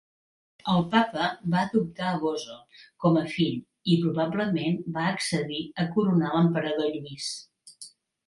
[0.75, 1.25] El papa
[1.55, 2.55] va adoptar a Boso
[3.03, 3.59] com a fill
[3.95, 7.29] i probablement va accedir a coronar l'emperador Lluís.